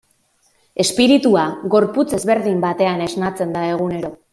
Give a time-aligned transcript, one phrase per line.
[0.83, 1.45] Espiritua
[1.75, 4.17] gorputz ezberdin batean esnatzen da egunero.